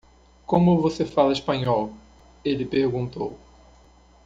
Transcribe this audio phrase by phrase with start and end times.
[0.47, 1.93] "Como você fala espanhol?",
[2.43, 3.37] ele perguntou.